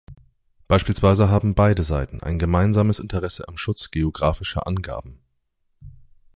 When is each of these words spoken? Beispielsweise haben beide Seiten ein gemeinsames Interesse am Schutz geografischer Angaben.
Beispielsweise 0.67 1.29
haben 1.29 1.53
beide 1.53 1.83
Seiten 1.83 2.21
ein 2.23 2.39
gemeinsames 2.39 2.97
Interesse 2.97 3.47
am 3.47 3.55
Schutz 3.55 3.91
geografischer 3.91 4.65
Angaben. 4.65 5.19